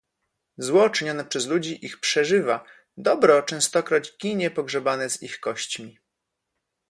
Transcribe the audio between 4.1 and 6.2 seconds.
ginie pogrzebane z ich kośćmi"